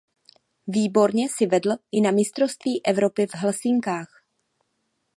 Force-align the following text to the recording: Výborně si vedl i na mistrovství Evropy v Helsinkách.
Výborně 0.67 1.29
si 1.29 1.45
vedl 1.45 1.69
i 1.91 2.01
na 2.01 2.11
mistrovství 2.11 2.81
Evropy 2.85 3.27
v 3.27 3.35
Helsinkách. 3.35 4.23